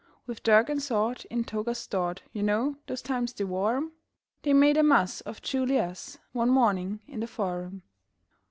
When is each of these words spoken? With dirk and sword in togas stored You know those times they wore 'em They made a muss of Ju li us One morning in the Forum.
With 0.25 0.41
dirk 0.41 0.67
and 0.67 0.81
sword 0.81 1.25
in 1.29 1.43
togas 1.43 1.77
stored 1.77 2.23
You 2.33 2.41
know 2.41 2.77
those 2.87 3.03
times 3.03 3.33
they 3.33 3.43
wore 3.43 3.75
'em 3.77 3.91
They 4.41 4.51
made 4.51 4.77
a 4.77 4.81
muss 4.81 5.21
of 5.27 5.43
Ju 5.43 5.63
li 5.63 5.77
us 5.77 6.17
One 6.31 6.49
morning 6.49 7.01
in 7.07 7.19
the 7.19 7.27
Forum. 7.27 7.83